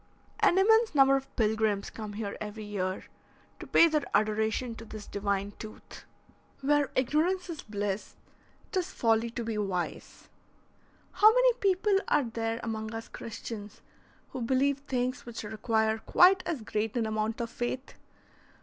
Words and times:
An 0.39 0.57
immense 0.57 0.95
number 0.95 1.15
of 1.15 1.27
pilgrims 1.35 1.91
come 1.91 2.13
here 2.13 2.35
every 2.41 2.63
year 2.63 3.03
to 3.59 3.67
pay 3.67 3.87
their 3.87 4.01
adoration 4.15 4.73
to 4.73 4.83
this 4.83 5.05
divine 5.05 5.53
tooth. 5.59 6.05
"Where 6.61 6.89
ignorance 6.95 7.51
is 7.51 7.61
bliss, 7.61 8.15
't 8.71 8.79
is 8.79 8.89
folly 8.89 9.29
to 9.29 9.43
be 9.43 9.59
wise." 9.59 10.27
How 11.11 11.31
many 11.31 11.53
people 11.59 11.99
are 12.07 12.23
there 12.23 12.59
among 12.63 12.95
us 12.95 13.09
Christians 13.09 13.81
who 14.29 14.41
believe 14.41 14.79
things 14.79 15.27
which 15.27 15.43
require 15.43 15.99
quite 15.99 16.41
as 16.47 16.61
great 16.63 16.97
an 16.97 17.05
amount 17.05 17.39
of 17.39 17.51
faith? 17.51 17.93